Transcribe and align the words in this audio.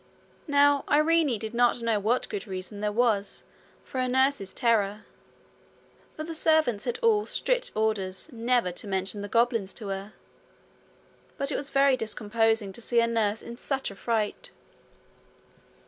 Now 0.47 0.83
Irene 0.89 1.37
did 1.37 1.53
not 1.53 1.83
know 1.83 1.99
what 1.99 2.27
good 2.27 2.47
reason 2.47 2.79
there 2.81 2.91
was 2.91 3.43
for 3.83 4.01
her 4.01 4.07
nurse's 4.07 4.51
terror, 4.51 5.05
for 6.15 6.23
the 6.23 6.33
servants 6.33 6.85
had 6.85 6.97
all 7.03 7.27
strict 7.27 7.71
orders 7.75 8.27
never 8.31 8.71
to 8.71 8.87
mention 8.87 9.21
the 9.21 9.27
goblins 9.29 9.75
to 9.75 9.89
her, 9.89 10.13
but 11.37 11.51
it 11.51 11.55
was 11.55 11.69
very 11.69 11.95
discomposing 11.95 12.73
to 12.73 12.81
see 12.81 12.97
her 12.97 13.05
nurse 13.05 13.43
in 13.43 13.59
such 13.59 13.91
a 13.91 13.95
fright. 13.95 14.49